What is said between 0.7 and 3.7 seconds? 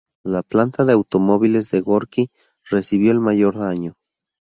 de automóviles de Gorki recibió el mayor